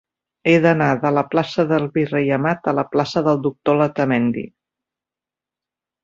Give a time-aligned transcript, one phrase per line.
[0.51, 4.47] He d'anar de la plaça del Virrei Amat a la plaça del Doctor Letamendi.